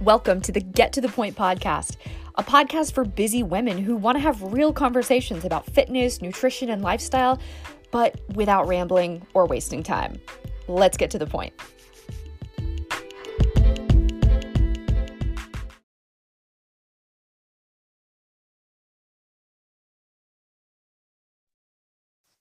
Welcome 0.00 0.40
to 0.42 0.52
the 0.52 0.60
Get 0.60 0.94
to 0.94 1.02
the 1.02 1.10
Point 1.10 1.36
podcast, 1.36 1.96
a 2.36 2.42
podcast 2.42 2.94
for 2.94 3.04
busy 3.04 3.42
women 3.42 3.76
who 3.76 3.94
want 3.96 4.16
to 4.16 4.20
have 4.20 4.42
real 4.42 4.72
conversations 4.72 5.44
about 5.44 5.66
fitness, 5.66 6.22
nutrition, 6.22 6.70
and 6.70 6.80
lifestyle, 6.80 7.38
but 7.90 8.18
without 8.34 8.66
rambling 8.66 9.26
or 9.34 9.44
wasting 9.44 9.82
time. 9.82 10.18
Let's 10.68 10.96
get 10.96 11.10
to 11.10 11.18
the 11.18 11.26
point. 11.26 11.52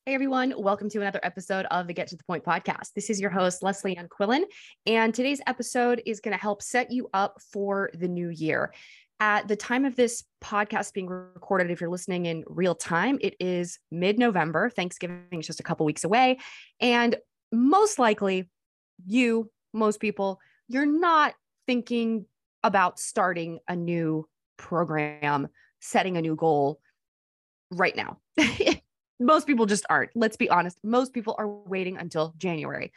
Hey 0.10 0.16
everyone, 0.16 0.56
welcome 0.58 0.90
to 0.90 1.02
another 1.02 1.20
episode 1.22 1.68
of 1.70 1.86
the 1.86 1.94
Get 1.94 2.08
to 2.08 2.16
the 2.16 2.24
Point 2.24 2.44
podcast. 2.44 2.94
This 2.96 3.12
is 3.12 3.22
your 3.22 3.30
host, 3.30 3.62
Leslie 3.62 3.96
Ann 3.96 4.08
Quillen, 4.10 4.42
and 4.88 5.14
today's 5.14 5.40
episode 5.46 6.02
is 6.04 6.20
going 6.20 6.36
to 6.36 6.42
help 6.42 6.64
set 6.64 6.92
you 6.92 7.12
up 7.14 7.40
for 7.54 7.92
the 7.94 8.08
new 8.08 8.30
year. 8.30 8.74
At 9.20 9.48
the 9.48 9.56
time 9.56 9.86
of 9.86 9.96
this 9.96 10.24
podcast 10.44 10.94
being 10.94 11.06
recorded, 11.06 11.70
if 11.70 11.80
you're 11.80 11.92
listening 11.92 12.26
in 12.26 12.44
real 12.48 12.74
time, 12.74 13.20
it 13.22 13.36
is 13.40 13.78
mid 13.92 14.18
November. 14.18 14.72
Thanksgiving 14.72 15.28
is 15.32 15.46
just 15.46 15.60
a 15.60 15.64
couple 15.64 15.86
weeks 15.86 16.04
away. 16.04 16.40
And 16.80 17.16
most 17.52 18.00
likely, 18.00 18.50
you, 19.06 19.52
most 19.76 20.00
people, 20.00 20.40
you're 20.68 20.88
not 20.88 21.36
thinking 21.68 22.26
about 22.64 22.98
starting 22.98 23.60
a 23.68 23.76
new 23.76 24.28
program, 24.58 25.50
setting 25.82 26.18
a 26.18 26.22
new 26.24 26.36
goal 26.36 26.80
right 27.70 27.96
now. 27.96 28.18
most 29.20 29.48
people 29.48 29.66
just 29.66 29.86
aren't. 29.90 30.12
Let's 30.16 30.38
be 30.38 30.50
honest. 30.50 30.78
Most 30.84 31.14
people 31.14 31.36
are 31.38 31.48
waiting 31.48 31.98
until 31.98 32.34
January. 32.38 32.92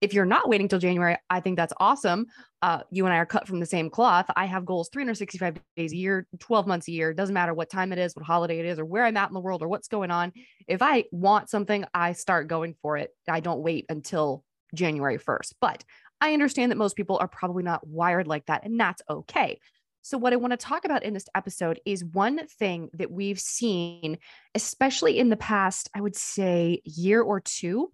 If 0.00 0.12
you're 0.12 0.26
not 0.26 0.48
waiting 0.48 0.68
till 0.68 0.78
January, 0.78 1.16
I 1.30 1.40
think 1.40 1.56
that's 1.56 1.72
awesome. 1.78 2.26
Uh, 2.60 2.80
you 2.90 3.06
and 3.06 3.14
I 3.14 3.18
are 3.18 3.26
cut 3.26 3.48
from 3.48 3.58
the 3.58 3.66
same 3.66 3.88
cloth. 3.88 4.26
I 4.36 4.44
have 4.44 4.66
goals 4.66 4.90
365 4.92 5.58
days 5.76 5.92
a 5.92 5.96
year, 5.96 6.26
12 6.40 6.66
months 6.66 6.88
a 6.88 6.92
year. 6.92 7.14
Doesn't 7.14 7.32
matter 7.32 7.54
what 7.54 7.70
time 7.70 7.92
it 7.92 7.98
is, 7.98 8.14
what 8.14 8.24
holiday 8.24 8.58
it 8.58 8.66
is, 8.66 8.78
or 8.78 8.84
where 8.84 9.04
I'm 9.04 9.16
at 9.16 9.30
in 9.30 9.34
the 9.34 9.40
world, 9.40 9.62
or 9.62 9.68
what's 9.68 9.88
going 9.88 10.10
on. 10.10 10.32
If 10.68 10.82
I 10.82 11.04
want 11.10 11.48
something, 11.48 11.86
I 11.94 12.12
start 12.12 12.48
going 12.48 12.74
for 12.82 12.98
it. 12.98 13.10
I 13.28 13.40
don't 13.40 13.62
wait 13.62 13.86
until 13.88 14.44
January 14.74 15.18
1st. 15.18 15.54
But 15.60 15.84
I 16.20 16.34
understand 16.34 16.70
that 16.70 16.78
most 16.78 16.96
people 16.96 17.18
are 17.18 17.28
probably 17.28 17.62
not 17.62 17.86
wired 17.86 18.26
like 18.26 18.46
that, 18.46 18.64
and 18.64 18.78
that's 18.78 19.02
okay. 19.08 19.58
So, 20.04 20.18
what 20.18 20.34
I 20.34 20.36
want 20.36 20.50
to 20.50 20.58
talk 20.58 20.84
about 20.84 21.02
in 21.02 21.14
this 21.14 21.24
episode 21.34 21.80
is 21.86 22.04
one 22.04 22.46
thing 22.46 22.90
that 22.92 23.10
we've 23.10 23.40
seen, 23.40 24.18
especially 24.54 25.18
in 25.18 25.30
the 25.30 25.36
past, 25.36 25.88
I 25.94 26.02
would 26.02 26.14
say, 26.14 26.82
year 26.84 27.22
or 27.22 27.40
two, 27.40 27.90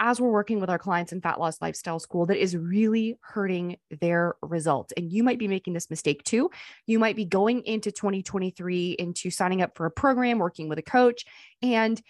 as 0.00 0.20
we're 0.20 0.32
working 0.32 0.60
with 0.60 0.68
our 0.68 0.78
clients 0.78 1.12
in 1.12 1.20
Fat 1.20 1.38
Loss 1.38 1.62
Lifestyle 1.62 2.00
School, 2.00 2.26
that 2.26 2.42
is 2.42 2.56
really 2.56 3.16
hurting 3.20 3.76
their 4.00 4.34
results. 4.42 4.92
And 4.96 5.12
you 5.12 5.22
might 5.22 5.38
be 5.38 5.46
making 5.46 5.72
this 5.72 5.88
mistake 5.88 6.24
too. 6.24 6.50
You 6.88 6.98
might 6.98 7.14
be 7.14 7.26
going 7.26 7.62
into 7.62 7.92
2023 7.92 8.96
into 8.98 9.30
signing 9.30 9.62
up 9.62 9.76
for 9.76 9.86
a 9.86 9.90
program, 9.90 10.40
working 10.40 10.68
with 10.68 10.80
a 10.80 10.82
coach, 10.82 11.24
and 11.62 12.02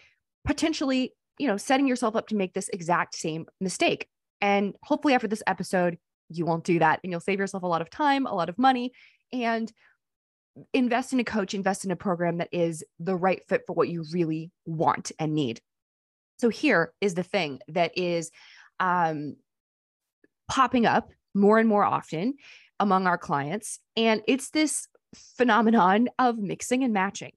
potentially, 0.47 1.13
you 1.39 1.47
know, 1.47 1.59
setting 1.59 1.87
yourself 1.87 2.17
up 2.17 2.29
to 2.29 2.37
make 2.37 2.55
this 2.55 2.71
exact 2.71 3.17
same 3.17 3.45
mistake. 3.61 4.09
And 4.41 4.77
hopefully, 4.83 5.13
after 5.13 5.29
this 5.29 5.43
episode, 5.47 5.99
you 6.31 6.47
won't 6.47 6.65
do 6.65 6.79
that 6.79 7.01
and 7.03 7.11
you'll 7.11 7.21
save 7.21 7.39
yourself 7.39 7.63
a 7.63 7.67
lot 7.67 7.83
of 7.83 7.91
time, 7.91 8.27
a 8.27 8.35
lot 8.35 8.49
of 8.49 8.59
money, 8.59 8.93
and 9.33 9.73
invest 10.73 11.13
in 11.13 11.21
a 11.21 11.25
coach, 11.25 11.55
invest 11.55 11.85
in 11.85 11.91
a 11.91 11.97
program 11.97 12.39
that 12.39 12.49
is 12.53 12.85
the 12.99 13.17
right 13.17 13.43
fit 13.49 13.63
for 13.67 13.73
what 13.73 13.89
you 13.89 14.05
really 14.13 14.51
want 14.67 15.13
and 15.19 15.35
need. 15.35 15.61
So 16.39 16.49
here 16.49 16.93
is 17.01 17.15
the 17.15 17.23
thing 17.23 17.61
that 17.69 17.97
is 17.97 18.31
um, 18.79 19.37
popping 20.49 20.87
up 20.87 21.11
more 21.35 21.59
and 21.59 21.69
more 21.69 21.85
often 21.85 22.35
among 22.79 23.07
our 23.07 23.19
clients, 23.19 23.79
and 23.97 24.23
it's 24.27 24.51
this 24.51 24.89
phenomenon 25.37 26.09
of 26.19 26.39
mixing 26.39 26.83
and 26.83 26.95
matching. 26.95 27.33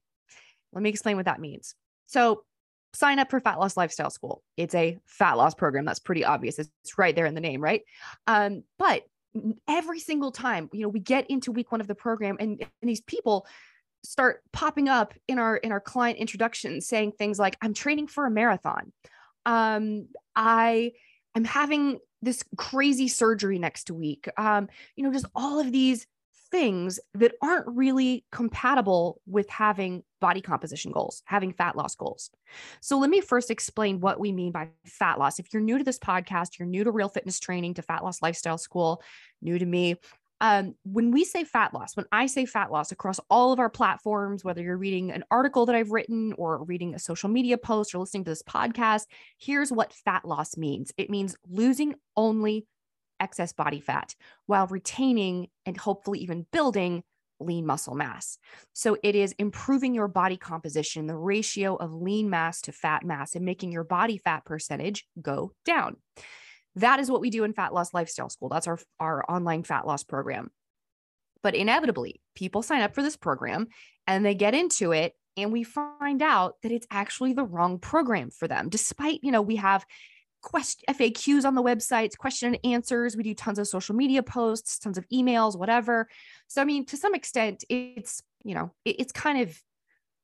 Let 0.72 0.82
me 0.82 0.90
explain 0.90 1.16
what 1.16 1.26
that 1.26 1.40
means. 1.40 1.74
So 2.06 2.44
sign 2.94 3.18
up 3.18 3.30
for 3.30 3.40
Fat 3.40 3.58
Loss 3.58 3.76
Lifestyle 3.76 4.10
School. 4.10 4.42
It's 4.56 4.74
a 4.74 4.98
fat 5.04 5.34
loss 5.34 5.54
program. 5.54 5.84
That's 5.84 5.98
pretty 5.98 6.24
obvious. 6.24 6.58
It's 6.58 6.70
right 6.96 7.14
there 7.14 7.26
in 7.26 7.34
the 7.34 7.40
name, 7.40 7.60
right? 7.60 7.82
Um, 8.26 8.64
but 8.78 9.02
every 9.68 10.00
single 10.00 10.30
time, 10.30 10.70
you 10.72 10.82
know, 10.82 10.88
we 10.88 11.00
get 11.00 11.28
into 11.28 11.52
week 11.52 11.72
one 11.72 11.80
of 11.80 11.88
the 11.88 11.94
program 11.94 12.36
and, 12.38 12.60
and 12.60 12.88
these 12.88 13.00
people 13.00 13.46
start 14.04 14.42
popping 14.52 14.88
up 14.88 15.14
in 15.28 15.38
our 15.38 15.56
in 15.56 15.72
our 15.72 15.80
client 15.80 16.18
introductions 16.18 16.86
saying 16.86 17.12
things 17.12 17.38
like, 17.38 17.56
I'm 17.60 17.74
training 17.74 18.06
for 18.06 18.26
a 18.26 18.30
marathon. 18.30 18.92
Um, 19.44 20.08
I 20.36 20.92
I'm 21.34 21.44
having 21.44 21.98
this 22.22 22.44
crazy 22.56 23.08
surgery 23.08 23.58
next 23.58 23.90
week. 23.90 24.28
Um, 24.36 24.68
you 24.96 25.04
know, 25.04 25.12
just 25.12 25.26
all 25.34 25.60
of 25.60 25.72
these 25.72 26.06
things 26.54 27.00
that 27.14 27.32
aren't 27.42 27.66
really 27.66 28.24
compatible 28.30 29.20
with 29.26 29.50
having 29.50 30.04
body 30.20 30.40
composition 30.40 30.92
goals, 30.92 31.20
having 31.24 31.52
fat 31.52 31.74
loss 31.74 31.96
goals. 31.96 32.30
So, 32.80 32.96
let 32.96 33.10
me 33.10 33.20
first 33.20 33.50
explain 33.50 33.98
what 33.98 34.20
we 34.20 34.30
mean 34.30 34.52
by 34.52 34.68
fat 34.86 35.18
loss. 35.18 35.40
If 35.40 35.52
you're 35.52 35.60
new 35.60 35.78
to 35.78 35.84
this 35.84 35.98
podcast, 35.98 36.56
you're 36.56 36.68
new 36.68 36.84
to 36.84 36.92
Real 36.92 37.08
Fitness 37.08 37.40
Training, 37.40 37.74
to 37.74 37.82
Fat 37.82 38.04
Loss 38.04 38.22
Lifestyle 38.22 38.56
School, 38.56 39.02
new 39.42 39.58
to 39.58 39.66
me. 39.66 39.96
Um, 40.40 40.76
when 40.84 41.10
we 41.10 41.24
say 41.24 41.42
fat 41.42 41.74
loss, 41.74 41.96
when 41.96 42.06
I 42.12 42.26
say 42.26 42.46
fat 42.46 42.70
loss 42.70 42.92
across 42.92 43.18
all 43.30 43.52
of 43.52 43.58
our 43.58 43.70
platforms, 43.70 44.44
whether 44.44 44.62
you're 44.62 44.76
reading 44.76 45.10
an 45.10 45.24
article 45.32 45.66
that 45.66 45.74
I've 45.74 45.90
written 45.90 46.34
or 46.36 46.62
reading 46.62 46.94
a 46.94 47.00
social 47.00 47.28
media 47.28 47.58
post 47.58 47.94
or 47.94 47.98
listening 47.98 48.24
to 48.24 48.30
this 48.30 48.42
podcast, 48.42 49.06
here's 49.38 49.72
what 49.72 49.92
fat 49.92 50.24
loss 50.24 50.56
means 50.56 50.92
it 50.96 51.10
means 51.10 51.36
losing 51.48 51.94
only 52.16 52.66
excess 53.20 53.52
body 53.52 53.80
fat 53.80 54.14
while 54.46 54.66
retaining 54.66 55.48
and 55.66 55.76
hopefully 55.76 56.20
even 56.20 56.46
building 56.52 57.02
lean 57.40 57.66
muscle 57.66 57.94
mass. 57.94 58.38
So 58.72 58.96
it 59.02 59.14
is 59.14 59.34
improving 59.38 59.94
your 59.94 60.08
body 60.08 60.36
composition, 60.36 61.06
the 61.06 61.16
ratio 61.16 61.76
of 61.76 61.92
lean 61.92 62.30
mass 62.30 62.60
to 62.62 62.72
fat 62.72 63.04
mass, 63.04 63.34
and 63.34 63.44
making 63.44 63.72
your 63.72 63.84
body 63.84 64.18
fat 64.18 64.44
percentage 64.44 65.06
go 65.20 65.52
down. 65.64 65.96
That 66.76 67.00
is 67.00 67.10
what 67.10 67.20
we 67.20 67.30
do 67.30 67.44
in 67.44 67.52
Fat 67.52 67.72
Loss 67.72 67.94
Lifestyle 67.94 68.28
School. 68.28 68.48
That's 68.48 68.66
our, 68.66 68.78
our 68.98 69.24
online 69.30 69.62
fat 69.62 69.86
loss 69.86 70.02
program. 70.02 70.50
But 71.42 71.54
inevitably, 71.54 72.20
people 72.34 72.62
sign 72.62 72.82
up 72.82 72.94
for 72.94 73.02
this 73.02 73.16
program 73.16 73.68
and 74.06 74.24
they 74.24 74.34
get 74.34 74.54
into 74.54 74.92
it 74.92 75.14
and 75.36 75.52
we 75.52 75.62
find 75.62 76.22
out 76.22 76.54
that 76.62 76.72
it's 76.72 76.86
actually 76.90 77.32
the 77.32 77.44
wrong 77.44 77.78
program 77.78 78.30
for 78.30 78.46
them 78.46 78.68
despite 78.68 79.20
you 79.22 79.32
know 79.32 79.42
we 79.42 79.56
have 79.56 79.84
question 80.44 80.84
FAQs 80.94 81.44
on 81.44 81.54
the 81.54 81.62
websites, 81.62 82.16
question 82.16 82.54
and 82.54 82.72
answers. 82.72 83.16
We 83.16 83.22
do 83.22 83.34
tons 83.34 83.58
of 83.58 83.66
social 83.66 83.94
media 83.94 84.22
posts, 84.22 84.78
tons 84.78 84.98
of 84.98 85.08
emails, 85.08 85.58
whatever. 85.58 86.08
So 86.46 86.62
I 86.62 86.64
mean, 86.64 86.86
to 86.86 86.96
some 86.96 87.14
extent, 87.14 87.64
it's 87.68 88.22
you 88.44 88.54
know, 88.54 88.72
it, 88.84 88.96
it's 89.00 89.12
kind 89.12 89.40
of 89.40 89.58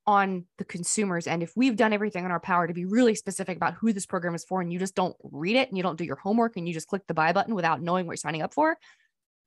on 0.06 0.44
the 0.58 0.64
consumers 0.64 1.26
and 1.26 1.42
if 1.42 1.52
we've 1.54 1.76
done 1.76 1.92
everything 1.92 2.24
in 2.24 2.30
our 2.30 2.40
power 2.40 2.66
to 2.66 2.72
be 2.72 2.86
really 2.86 3.14
specific 3.14 3.56
about 3.56 3.74
who 3.74 3.92
this 3.92 4.06
program 4.06 4.34
is 4.34 4.44
for 4.44 4.60
and 4.60 4.72
you 4.72 4.78
just 4.78 4.94
don't 4.94 5.14
read 5.22 5.56
it 5.56 5.68
and 5.68 5.76
you 5.76 5.82
don't 5.82 5.98
do 5.98 6.04
your 6.04 6.16
homework 6.16 6.56
and 6.56 6.66
you 6.66 6.72
just 6.72 6.88
click 6.88 7.02
the 7.06 7.14
buy 7.14 7.32
button 7.32 7.54
without 7.54 7.82
knowing 7.82 8.06
what 8.06 8.12
you're 8.12 8.16
signing 8.16 8.42
up 8.42 8.52
for 8.54 8.76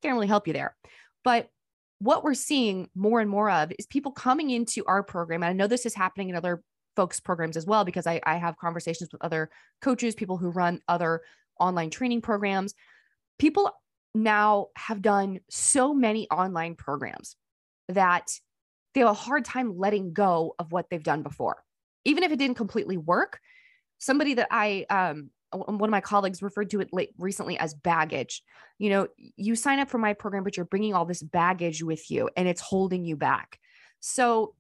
can't 0.03 0.13
really 0.13 0.27
help 0.27 0.47
you 0.47 0.53
there 0.53 0.75
but 1.23 1.49
what 1.99 2.23
we're 2.23 2.35
seeing 2.35 2.87
more 2.95 3.19
and 3.19 3.29
more 3.29 3.49
of 3.49 3.73
is 3.79 3.87
people 3.87 4.11
coming 4.11 4.51
into 4.51 4.85
our 4.85 5.01
program 5.01 5.41
and 5.41 5.49
i 5.49 5.53
know 5.53 5.67
this 5.67 5.87
is 5.87 5.95
happening 5.95 6.29
in 6.29 6.35
other 6.35 6.61
folks 6.95 7.19
programs 7.19 7.57
as 7.57 7.65
well 7.65 7.83
because 7.85 8.07
I, 8.07 8.21
I 8.23 8.35
have 8.37 8.57
conversations 8.57 9.11
with 9.11 9.23
other 9.23 9.49
coaches 9.81 10.15
people 10.15 10.37
who 10.37 10.49
run 10.49 10.79
other 10.87 11.21
online 11.59 11.89
training 11.89 12.21
programs 12.21 12.73
people 13.39 13.71
now 14.15 14.67
have 14.75 15.01
done 15.01 15.39
so 15.49 15.93
many 15.93 16.29
online 16.29 16.75
programs 16.75 17.35
that 17.89 18.31
they 18.93 19.01
have 19.01 19.09
a 19.09 19.13
hard 19.13 19.43
time 19.43 19.77
letting 19.77 20.13
go 20.13 20.55
of 20.59 20.71
what 20.71 20.89
they've 20.89 21.03
done 21.03 21.23
before 21.23 21.63
even 22.05 22.23
if 22.23 22.31
it 22.31 22.39
didn't 22.39 22.57
completely 22.57 22.97
work 22.97 23.39
somebody 23.97 24.33
that 24.33 24.47
i 24.51 24.85
um 24.89 25.29
one 25.55 25.83
of 25.83 25.91
my 25.91 26.01
colleagues 26.01 26.41
referred 26.41 26.69
to 26.71 26.81
it 26.81 26.89
late, 26.91 27.11
recently 27.17 27.57
as 27.57 27.73
baggage. 27.73 28.41
You 28.79 28.89
know, 28.89 29.07
you 29.17 29.55
sign 29.55 29.79
up 29.79 29.89
for 29.89 29.97
my 29.97 30.13
program, 30.13 30.43
but 30.43 30.57
you're 30.57 30.65
bringing 30.65 30.93
all 30.93 31.05
this 31.05 31.21
baggage 31.21 31.83
with 31.83 32.09
you 32.09 32.29
and 32.35 32.47
it's 32.47 32.61
holding 32.61 33.05
you 33.05 33.15
back. 33.15 33.59
So 33.99 34.55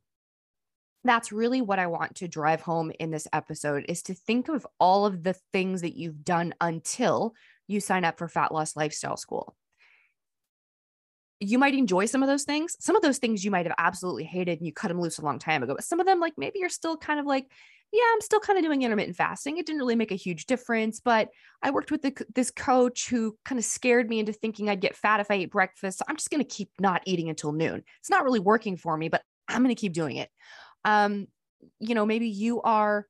that's 1.03 1.31
really 1.31 1.61
what 1.61 1.79
I 1.79 1.87
want 1.87 2.15
to 2.15 2.27
drive 2.27 2.61
home 2.61 2.91
in 2.99 3.11
this 3.11 3.27
episode 3.33 3.85
is 3.89 4.03
to 4.03 4.13
think 4.13 4.49
of 4.49 4.65
all 4.79 5.05
of 5.05 5.23
the 5.23 5.33
things 5.51 5.81
that 5.81 5.97
you've 5.97 6.23
done 6.23 6.53
until 6.61 7.33
you 7.67 7.79
sign 7.79 8.05
up 8.05 8.17
for 8.17 8.27
Fat 8.27 8.53
Loss 8.53 8.75
Lifestyle 8.75 9.17
School. 9.17 9.55
You 11.39 11.59
might 11.59 11.73
enjoy 11.73 12.05
some 12.05 12.23
of 12.23 12.29
those 12.29 12.43
things. 12.43 12.77
Some 12.79 12.95
of 12.95 13.01
those 13.01 13.17
things 13.17 13.43
you 13.43 13.51
might 13.51 13.65
have 13.65 13.75
absolutely 13.77 14.23
hated 14.23 14.59
and 14.59 14.65
you 14.65 14.71
cut 14.71 14.87
them 14.87 15.01
loose 15.01 15.17
a 15.17 15.25
long 15.25 15.39
time 15.39 15.61
ago. 15.61 15.75
But 15.75 15.83
some 15.83 15.99
of 15.99 16.05
them, 16.05 16.21
like 16.21 16.33
maybe 16.37 16.59
you're 16.59 16.69
still 16.69 16.95
kind 16.95 17.19
of 17.19 17.25
like, 17.25 17.51
yeah, 17.91 18.03
I'm 18.13 18.21
still 18.21 18.39
kind 18.39 18.57
of 18.57 18.63
doing 18.63 18.81
intermittent 18.81 19.17
fasting. 19.17 19.57
It 19.57 19.65
didn't 19.65 19.79
really 19.79 19.97
make 19.97 20.11
a 20.11 20.15
huge 20.15 20.45
difference, 20.45 21.01
but 21.01 21.29
I 21.61 21.71
worked 21.71 21.91
with 21.91 22.01
the, 22.01 22.25
this 22.33 22.49
coach 22.49 23.09
who 23.09 23.37
kind 23.43 23.59
of 23.59 23.65
scared 23.65 24.09
me 24.09 24.19
into 24.19 24.31
thinking 24.31 24.69
I'd 24.69 24.79
get 24.79 24.95
fat 24.95 25.19
if 25.19 25.29
I 25.29 25.35
ate 25.35 25.51
breakfast. 25.51 25.99
So 25.99 26.05
I'm 26.07 26.15
just 26.15 26.29
going 26.29 26.43
to 26.43 26.47
keep 26.47 26.69
not 26.79 27.03
eating 27.05 27.29
until 27.29 27.51
noon. 27.51 27.83
It's 27.99 28.09
not 28.09 28.23
really 28.23 28.39
working 28.39 28.77
for 28.77 28.95
me, 28.95 29.09
but 29.09 29.21
I'm 29.49 29.63
going 29.63 29.75
to 29.75 29.79
keep 29.79 29.93
doing 29.93 30.15
it 30.15 30.29
um, 30.85 31.27
you 31.79 31.95
know, 31.95 32.05
maybe 32.05 32.27
you 32.27 32.61
are 32.61 33.07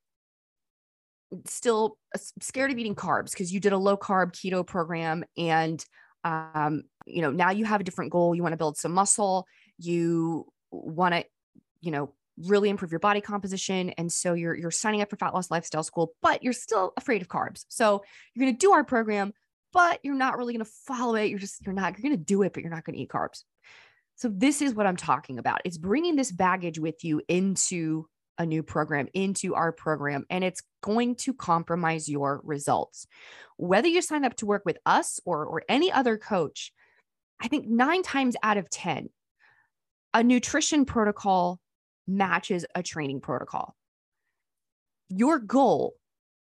still 1.45 1.97
scared 2.41 2.71
of 2.71 2.77
eating 2.77 2.95
carbs 2.95 3.31
because 3.31 3.51
you 3.51 3.59
did 3.59 3.73
a 3.73 3.77
low 3.77 3.97
carb 3.97 4.33
keto 4.33 4.65
program 4.65 5.23
and 5.37 5.83
um, 6.23 6.83
you 7.05 7.21
know, 7.21 7.31
now 7.31 7.51
you 7.51 7.65
have 7.65 7.81
a 7.81 7.83
different 7.83 8.11
goal. 8.11 8.33
You 8.33 8.43
want 8.43 8.53
to 8.53 8.57
build 8.57 8.77
some 8.77 8.93
muscle. 8.93 9.45
You 9.77 10.45
want 10.71 11.13
to, 11.13 11.25
you 11.81 11.91
know, 11.91 12.13
really 12.37 12.69
improve 12.69 12.91
your 12.91 12.99
body 12.99 13.21
composition. 13.21 13.89
And 13.91 14.11
so 14.11 14.33
you're 14.33 14.55
you're 14.55 14.71
signing 14.71 15.01
up 15.01 15.09
for 15.09 15.17
fat 15.17 15.33
loss 15.33 15.51
lifestyle 15.51 15.83
school, 15.83 16.13
but 16.21 16.43
you're 16.43 16.53
still 16.53 16.93
afraid 16.97 17.21
of 17.21 17.27
carbs. 17.27 17.65
So 17.67 18.03
you're 18.33 18.45
going 18.45 18.55
to 18.55 18.59
do 18.59 18.71
our 18.71 18.83
program, 18.83 19.33
but 19.71 19.99
you're 20.03 20.15
not 20.15 20.37
really 20.37 20.53
going 20.53 20.65
to 20.65 20.71
follow 20.85 21.15
it. 21.15 21.29
You're 21.29 21.39
just 21.39 21.65
you're 21.65 21.73
not 21.73 21.97
you're 21.97 22.09
going 22.09 22.17
to 22.17 22.25
do 22.25 22.41
it, 22.43 22.53
but 22.53 22.63
you're 22.63 22.71
not 22.71 22.85
going 22.85 22.95
to 22.95 23.01
eat 23.01 23.09
carbs. 23.09 23.43
So 24.15 24.29
this 24.29 24.61
is 24.61 24.73
what 24.73 24.85
I'm 24.85 24.95
talking 24.95 25.39
about. 25.39 25.61
It's 25.65 25.77
bringing 25.77 26.15
this 26.15 26.31
baggage 26.31 26.79
with 26.79 27.03
you 27.03 27.21
into 27.27 28.07
a 28.37 28.45
new 28.45 28.63
program, 28.63 29.07
into 29.13 29.53
our 29.53 29.71
program, 29.71 30.25
and 30.29 30.43
it's 30.43 30.61
going 30.81 31.15
to 31.15 31.33
compromise 31.33 32.09
your 32.09 32.41
results. 32.43 33.05
Whether 33.57 33.87
you 33.87 34.01
sign 34.01 34.25
up 34.25 34.35
to 34.37 34.45
work 34.45 34.63
with 34.65 34.77
us 34.85 35.19
or 35.25 35.45
or 35.45 35.63
any 35.69 35.91
other 35.91 36.17
coach, 36.17 36.71
I 37.41 37.47
think 37.47 37.67
9 37.67 38.03
times 38.03 38.35
out 38.41 38.57
of 38.57 38.69
10 38.69 39.09
a 40.15 40.23
nutrition 40.23 40.85
protocol 40.85 41.59
matches 42.07 42.65
a 42.75 42.83
training 42.83 43.19
protocol. 43.21 43.75
Your 45.09 45.39
goal 45.39 45.95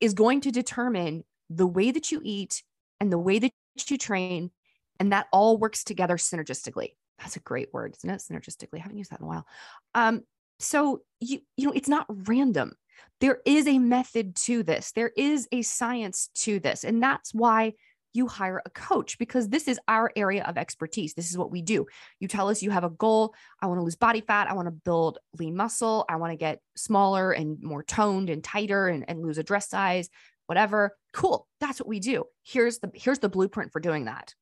is 0.02 0.14
going 0.14 0.42
to 0.42 0.52
determine 0.52 1.24
the 1.50 1.68
way 1.68 1.92
that 1.92 2.12
you 2.12 2.22
eat 2.24 2.64
and 3.00 3.12
the 3.12 3.18
way 3.18 3.40
that 3.40 3.52
you 3.88 3.98
train, 3.98 4.52
and 5.00 5.12
that 5.12 5.28
all 5.32 5.58
works 5.58 5.84
together 5.84 6.18
synergistically. 6.18 6.94
That's 7.20 7.36
a 7.36 7.42
great 7.42 7.74
word, 7.74 7.96
isn't 7.98 8.10
it? 8.10 8.22
Synergistically. 8.22 8.80
I 8.80 8.80
haven't 8.80 8.98
used 8.98 9.12
that 9.12 9.20
in 9.20 9.26
a 9.26 9.30
while. 9.30 9.46
Um, 9.94 10.22
so 10.60 11.02
you 11.20 11.40
you 11.58 11.68
know, 11.68 11.74
it's 11.74 11.90
not 11.90 12.06
random. 12.28 12.74
There 13.22 13.40
is 13.46 13.68
a 13.68 13.80
method 13.80 14.36
to 14.36 14.64
this. 14.64 14.92
There 14.92 15.12
is 15.16 15.48
a 15.52 15.62
science 15.62 16.30
to 16.36 16.60
this, 16.60 16.84
and 16.84 17.02
that's 17.02 17.34
why 17.34 17.74
you 18.14 18.28
hire 18.28 18.62
a 18.66 18.70
coach 18.72 19.18
because 19.20 19.50
this 19.50 19.68
is 19.68 19.80
our 19.88 20.12
area 20.16 20.44
of 20.44 20.58
expertise. 20.58 21.14
This 21.14 21.30
is 21.30 21.38
what 21.38 21.52
we 21.52 21.62
do. 21.62 21.86
You 22.20 22.28
tell 22.28 22.50
us 22.50 22.64
you 22.64 22.72
have 22.72 22.84
a 22.84 22.90
goal. 22.90 23.34
I 23.62 23.68
want 23.68 23.80
to 23.80 23.84
lose 23.84 23.96
body 23.96 24.22
fat. 24.22 24.50
I 24.50 24.54
want 24.54 24.68
to 24.68 24.72
build 24.72 25.20
lean 25.38 25.56
muscle. 25.56 26.06
I 26.10 26.16
want 26.16 26.32
to 26.32 26.38
get 26.38 26.60
smaller 26.76 27.32
and 27.32 27.62
more 27.62 27.84
toned 27.84 28.30
and 28.30 28.44
tighter 28.44 28.88
and, 28.88 29.06
and 29.08 29.22
lose 29.22 29.38
a 29.38 29.44
dress 29.44 29.70
size, 29.70 30.10
whatever. 30.48 30.96
Cool. 31.14 31.48
That's 31.60 31.80
what 31.80 31.88
we 31.88 32.00
do. 32.00 32.26
Here's 32.44 32.80
the 32.80 32.92
here's 32.94 33.20
the 33.20 33.30
blueprint 33.30 33.72
for 33.72 33.80
doing 33.80 34.06
that. 34.06 34.34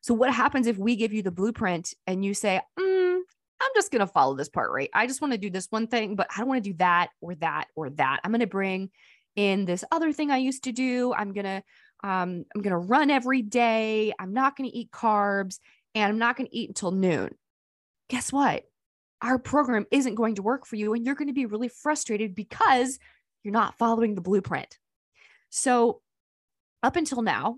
So 0.00 0.14
what 0.14 0.32
happens 0.32 0.66
if 0.66 0.78
we 0.78 0.96
give 0.96 1.12
you 1.12 1.22
the 1.22 1.30
blueprint 1.30 1.94
and 2.06 2.24
you 2.24 2.34
say, 2.34 2.60
mm, 2.78 3.18
I'm 3.60 3.70
just 3.74 3.90
going 3.90 4.00
to 4.00 4.06
follow 4.06 4.36
this 4.36 4.48
part, 4.48 4.70
right? 4.70 4.90
I 4.94 5.06
just 5.06 5.20
want 5.20 5.32
to 5.32 5.38
do 5.38 5.50
this 5.50 5.66
one 5.70 5.88
thing, 5.88 6.14
but 6.14 6.28
I 6.34 6.38
don't 6.38 6.48
want 6.48 6.62
to 6.62 6.70
do 6.70 6.76
that 6.78 7.10
or 7.20 7.34
that 7.36 7.66
or 7.74 7.90
that. 7.90 8.20
I'm 8.22 8.30
going 8.30 8.40
to 8.40 8.46
bring 8.46 8.90
in 9.36 9.64
this 9.64 9.84
other 9.90 10.12
thing 10.12 10.30
I 10.30 10.38
used 10.38 10.64
to 10.64 10.72
do. 10.72 11.12
I'm 11.12 11.32
going 11.32 11.44
to 11.44 11.62
um, 12.04 12.44
I'm 12.54 12.62
going 12.62 12.70
to 12.70 12.78
run 12.78 13.10
every 13.10 13.42
day. 13.42 14.12
I'm 14.18 14.32
not 14.32 14.56
going 14.56 14.70
to 14.70 14.76
eat 14.76 14.92
carbs 14.92 15.58
and 15.94 16.04
I'm 16.04 16.18
not 16.18 16.36
going 16.36 16.48
to 16.48 16.56
eat 16.56 16.70
until 16.70 16.92
noon. 16.92 17.30
Guess 18.08 18.32
what? 18.32 18.64
Our 19.20 19.38
program 19.38 19.84
isn't 19.90 20.14
going 20.14 20.36
to 20.36 20.42
work 20.42 20.64
for 20.64 20.76
you 20.76 20.94
and 20.94 21.04
you're 21.04 21.16
going 21.16 21.28
to 21.28 21.34
be 21.34 21.46
really 21.46 21.68
frustrated 21.68 22.36
because 22.36 23.00
you're 23.42 23.52
not 23.52 23.78
following 23.78 24.14
the 24.14 24.20
blueprint. 24.20 24.78
So, 25.50 26.00
up 26.82 26.94
until 26.94 27.22
now, 27.22 27.56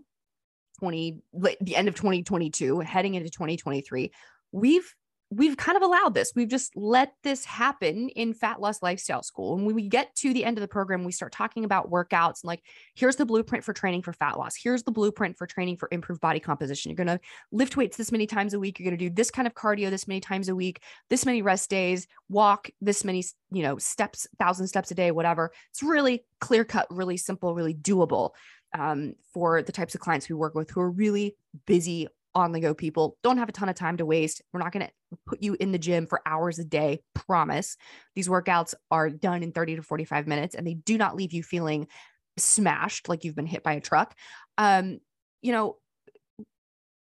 20 0.79 1.21
the 1.61 1.77
end 1.77 1.89
of 1.89 1.95
2022, 1.95 2.81
heading 2.81 3.15
into 3.15 3.31
2023, 3.31 4.13
we've 4.53 4.95
we've 5.33 5.57
kind 5.57 5.77
of 5.77 5.83
allowed 5.83 6.13
this. 6.13 6.33
We've 6.35 6.49
just 6.49 6.77
let 6.77 7.13
this 7.23 7.45
happen 7.45 8.09
in 8.11 8.35
Fat 8.35 8.61
Loss 8.61 8.83
Lifestyle 8.83 9.23
School. 9.23 9.55
And 9.55 9.65
when 9.65 9.77
we 9.77 9.89
get 9.89 10.15
to 10.17 10.35
the 10.35 10.45
end 10.45 10.59
of 10.59 10.63
the 10.63 10.69
program, 10.69 11.05
we 11.05 11.13
start 11.13 11.33
talking 11.33 11.65
about 11.65 11.91
workouts 11.91 12.43
and 12.43 12.49
like, 12.49 12.63
here's 12.95 13.15
the 13.15 13.25
blueprint 13.25 13.65
for 13.65 13.73
training 13.73 14.03
for 14.03 14.13
fat 14.13 14.39
loss. 14.39 14.57
Here's 14.61 14.83
the 14.83 14.91
blueprint 14.91 15.39
for 15.39 15.47
training 15.47 15.77
for 15.77 15.89
improved 15.93 16.21
body 16.21 16.41
composition. 16.41 16.91
You're 16.91 17.05
going 17.05 17.19
to 17.19 17.25
lift 17.53 17.77
weights 17.77 17.97
this 17.97 18.11
many 18.11 18.27
times 18.27 18.55
a 18.55 18.61
week. 18.61 18.79
You're 18.79 18.91
going 18.91 18.99
to 18.99 19.09
do 19.09 19.15
this 19.15 19.31
kind 19.31 19.47
of 19.47 19.55
cardio 19.55 19.89
this 19.89 20.09
many 20.09 20.21
times 20.21 20.49
a 20.49 20.55
week, 20.57 20.83
this 21.11 21.25
many 21.25 21.43
rest 21.43 21.71
days, 21.71 22.09
walk 22.29 22.69
this 22.81 23.05
many, 23.05 23.25
you 23.53 23.63
know, 23.63 23.79
steps, 23.79 24.27
thousand 24.39 24.67
steps 24.67 24.91
a 24.91 24.95
day, 24.95 25.13
whatever. 25.13 25.53
It's 25.71 25.83
really 25.83 26.25
clear 26.41 26.65
cut, 26.65 26.89
really 26.91 27.17
simple, 27.17 27.55
really 27.55 27.75
doable. 27.75 28.31
Um, 28.73 29.15
for 29.33 29.63
the 29.63 29.73
types 29.73 29.97
of 29.97 30.01
clients 30.01 30.29
we 30.29 30.37
work 30.37 30.55
with 30.55 30.71
who 30.71 30.81
are 30.81 30.91
really 30.91 31.35
busy 31.67 32.07
on 32.35 32.53
the 32.53 32.61
go 32.61 32.75
people 32.75 33.17
don't 33.23 33.39
have 33.39 33.49
a 33.49 33.53
ton 33.53 33.69
of 33.69 33.75
time 33.75 33.97
to 33.97 34.07
waste. 34.07 34.43
We're 34.53 34.61
not 34.61 34.73
going 34.73 34.87
to 34.87 35.19
put 35.27 35.43
you 35.43 35.57
in 35.59 35.73
the 35.73 35.79
gym 35.79 36.07
for 36.07 36.21
hours 36.27 36.59
a 36.59 36.65
day, 36.65 37.03
promise. 37.15 37.77
These 38.15 38.29
workouts 38.29 38.75
are 38.91 39.11
done 39.11 39.43
in 39.43 39.53
30 39.53 39.77
to 39.77 39.83
45 39.83 40.27
minutes 40.27 40.55
and 40.55 40.67
they 40.67 40.75
do 40.75 40.97
not 40.97 41.17
leave 41.17 41.33
you 41.33 41.43
feeling 41.43 41.89
smashed 42.37 43.09
like 43.09 43.25
you've 43.25 43.35
been 43.35 43.47
hit 43.47 43.63
by 43.63 43.73
a 43.73 43.81
truck. 43.81 44.15
Um, 44.59 45.01
you 45.43 45.53
know, 45.53 45.77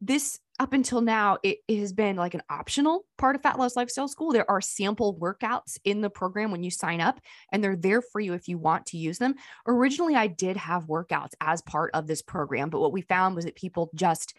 this 0.01 0.39
up 0.59 0.73
until 0.73 1.01
now, 1.01 1.37
it, 1.43 1.57
it, 1.67 1.79
has 1.79 1.91
been 1.91 2.15
like 2.15 2.33
an 2.33 2.43
optional 2.49 3.05
part 3.17 3.35
of 3.35 3.41
Fat 3.41 3.59
Loss 3.59 3.75
Lifestyle 3.75 4.07
School. 4.07 4.31
There 4.31 4.49
are 4.49 4.61
sample 4.61 5.15
workouts 5.15 5.77
in 5.83 6.01
the 6.01 6.09
program 6.09 6.51
when 6.51 6.63
you 6.63 6.71
sign 6.71 7.01
up, 7.01 7.19
and 7.51 7.63
they're 7.63 7.75
there 7.75 8.01
for 8.01 8.21
you 8.21 8.33
if 8.33 8.47
you 8.47 8.57
want 8.57 8.85
to 8.87 8.97
use 8.97 9.17
them. 9.17 9.35
Originally, 9.67 10.15
I 10.15 10.27
did 10.27 10.55
have 10.55 10.85
workouts 10.85 11.33
as 11.41 11.61
part 11.61 11.91
of 11.93 12.07
this 12.07 12.21
program, 12.21 12.69
but 12.69 12.79
what 12.79 12.93
we 12.93 13.01
found 13.01 13.35
was 13.35 13.45
that 13.45 13.55
people 13.55 13.89
just 13.95 14.33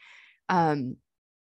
um 0.48 0.96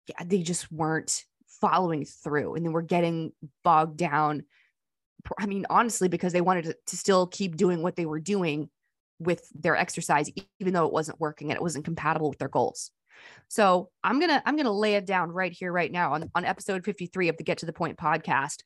yeah, 0.06 0.24
they 0.24 0.42
just 0.42 0.70
weren't 0.72 1.24
following 1.60 2.04
through 2.04 2.54
and 2.54 2.64
they 2.64 2.70
we're 2.70 2.82
getting 2.82 3.32
bogged 3.62 3.96
down 3.96 4.42
i 5.38 5.46
mean 5.46 5.66
honestly 5.68 6.08
because 6.08 6.32
they 6.32 6.40
wanted 6.40 6.64
to, 6.64 6.76
to 6.86 6.96
still 6.96 7.26
keep 7.26 7.56
doing 7.56 7.82
what 7.82 7.96
they 7.96 8.06
were 8.06 8.20
doing 8.20 8.70
with 9.18 9.46
their 9.54 9.76
exercise 9.76 10.30
even 10.58 10.72
though 10.72 10.86
it 10.86 10.92
wasn't 10.92 11.20
working 11.20 11.50
and 11.50 11.56
it 11.56 11.62
wasn't 11.62 11.84
compatible 11.84 12.30
with 12.30 12.38
their 12.38 12.48
goals 12.48 12.90
so 13.48 13.90
i'm 14.04 14.20
gonna 14.20 14.42
i'm 14.46 14.56
gonna 14.56 14.72
lay 14.72 14.94
it 14.94 15.06
down 15.06 15.30
right 15.30 15.52
here 15.52 15.72
right 15.72 15.92
now 15.92 16.12
on, 16.12 16.30
on 16.34 16.44
episode 16.44 16.84
53 16.84 17.28
of 17.28 17.36
the 17.36 17.44
get 17.44 17.58
to 17.58 17.66
the 17.66 17.72
point 17.72 17.98
podcast 17.98 18.58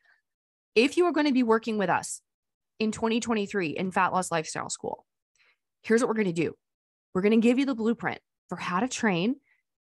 if 0.74 0.96
you 0.96 1.04
are 1.06 1.12
going 1.12 1.26
to 1.26 1.32
be 1.32 1.42
working 1.42 1.78
with 1.78 1.88
us 1.88 2.20
in 2.78 2.90
2023 2.90 3.68
in 3.68 3.90
fat 3.90 4.12
loss 4.12 4.30
lifestyle 4.30 4.68
school 4.68 5.06
here's 5.82 6.00
what 6.00 6.08
we're 6.08 6.14
to 6.26 6.32
do 6.32 6.54
we're 7.14 7.22
to 7.30 7.36
give 7.36 7.58
you 7.58 7.66
the 7.66 7.74
blueprint 7.74 8.20
for 8.48 8.56
how 8.56 8.80
to 8.80 8.88
train 8.88 9.36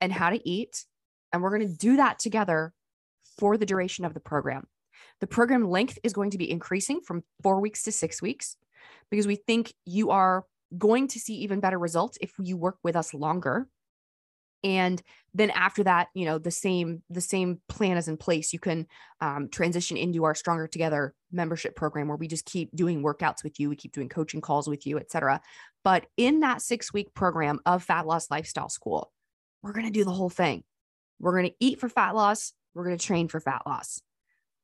and 0.01 0.11
how 0.11 0.29
to 0.29 0.49
eat. 0.49 0.85
And 1.31 1.41
we're 1.41 1.51
to 1.67 1.77
do 1.77 1.97
that 1.97 2.19
together 2.19 2.73
for 3.37 3.57
the 3.57 3.65
duration 3.65 4.03
of 4.03 4.13
the 4.13 4.19
program. 4.19 4.67
The 5.21 5.27
program 5.27 5.69
length 5.69 5.99
is 6.03 6.13
going 6.13 6.31
to 6.31 6.37
be 6.37 6.49
increasing 6.49 7.01
from 7.01 7.23
four 7.43 7.61
weeks 7.61 7.83
to 7.83 7.91
six 7.91 8.21
weeks 8.21 8.57
because 9.11 9.27
we 9.27 9.35
think 9.35 9.73
you 9.85 10.09
are 10.09 10.45
going 10.77 11.07
to 11.09 11.19
see 11.19 11.35
even 11.35 11.59
better 11.59 11.79
results 11.79 12.17
if 12.21 12.33
you 12.39 12.57
work 12.57 12.77
with 12.83 12.95
us 12.95 13.13
longer 13.13 13.67
and 14.63 15.01
then 15.33 15.49
after 15.51 15.83
that 15.83 16.07
you 16.13 16.25
know 16.25 16.37
the 16.37 16.51
same 16.51 17.01
the 17.09 17.21
same 17.21 17.59
plan 17.69 17.97
is 17.97 18.07
in 18.07 18.17
place 18.17 18.51
you 18.51 18.59
can 18.59 18.87
um, 19.21 19.47
transition 19.49 19.97
into 19.97 20.23
our 20.23 20.35
stronger 20.35 20.67
together 20.67 21.13
membership 21.31 21.75
program 21.75 22.07
where 22.07 22.17
we 22.17 22.27
just 22.27 22.45
keep 22.45 22.69
doing 22.75 23.03
workouts 23.03 23.43
with 23.43 23.59
you 23.59 23.69
we 23.69 23.75
keep 23.75 23.91
doing 23.91 24.09
coaching 24.09 24.41
calls 24.41 24.67
with 24.67 24.85
you 24.87 24.97
etc 24.97 25.39
but 25.83 26.05
in 26.17 26.39
that 26.41 26.61
six 26.61 26.91
week 26.91 27.13
program 27.13 27.59
of 27.65 27.83
fat 27.83 28.05
loss 28.05 28.29
lifestyle 28.31 28.69
school 28.69 29.11
we're 29.61 29.73
going 29.73 29.85
to 29.85 29.91
do 29.91 30.05
the 30.05 30.11
whole 30.11 30.29
thing. 30.29 30.63
We're 31.19 31.33
going 31.37 31.49
to 31.49 31.55
eat 31.59 31.79
for 31.79 31.89
fat 31.89 32.15
loss. 32.15 32.53
We're 32.73 32.85
going 32.85 32.97
to 32.97 33.05
train 33.05 33.27
for 33.27 33.39
fat 33.39 33.63
loss. 33.65 34.01